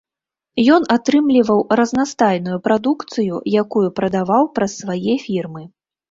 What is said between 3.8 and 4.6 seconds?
прадаваў